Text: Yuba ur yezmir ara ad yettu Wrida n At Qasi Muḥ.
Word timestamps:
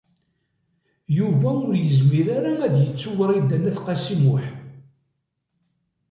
Yuba 1.17 1.49
ur 1.65 1.73
yezmir 1.81 2.27
ara 2.37 2.51
ad 2.65 2.73
yettu 2.81 3.09
Wrida 3.17 3.57
n 3.61 3.69
At 3.69 3.77
Qasi 3.85 4.15
Muḥ. 4.23 4.43